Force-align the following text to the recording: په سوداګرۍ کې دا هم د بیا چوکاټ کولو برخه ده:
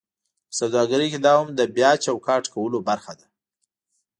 په 0.47 0.53
سوداګرۍ 0.59 1.07
کې 1.13 1.19
دا 1.25 1.33
هم 1.39 1.49
د 1.53 1.61
بیا 1.75 1.91
چوکاټ 2.05 2.43
کولو 2.53 2.77
برخه 2.89 3.13
ده: 3.19 3.25